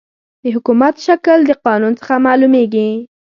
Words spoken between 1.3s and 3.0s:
د قانون څخه معلوميږي.